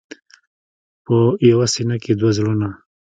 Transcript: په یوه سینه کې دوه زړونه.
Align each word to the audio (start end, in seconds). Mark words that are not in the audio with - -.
په 1.05 1.15
یوه 1.49 1.65
سینه 1.73 1.97
کې 2.03 2.11
دوه 2.19 2.31
زړونه. 2.37 2.69